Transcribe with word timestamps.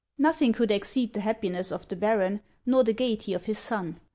Nothing 0.17 0.51
could 0.51 0.71
exceed 0.71 1.13
the 1.13 1.19
happiness 1.21 1.71
of 1.71 1.87
the 1.87 1.95
Baron, 1.95 2.41
nor 2.65 2.83
the 2.83 2.91
gaiety 2.91 3.35
of 3.35 3.45
his 3.45 3.59
son. 3.59 3.99